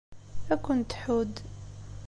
[0.53, 1.35] Ad kent-tḥudd.